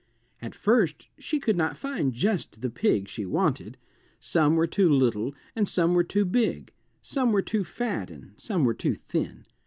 [0.41, 3.77] At first she could not find just the pig she wanted.
[4.19, 8.63] Some were too little and some were too big; some were too fat and some
[8.63, 9.45] were too thin.